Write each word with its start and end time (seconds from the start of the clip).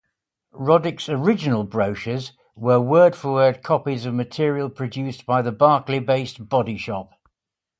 Roddick's 0.55 1.07
original 1.09 1.63
brochures 1.63 2.33
were 2.55 2.79
word-for-word 2.81 3.61
copies 3.61 4.07
of 4.07 4.15
material 4.15 4.67
produced 4.67 5.27
by 5.27 5.43
the 5.43 5.51
Berkeley-based 5.51 6.49
Body 6.49 6.75
Shop. 6.75 7.11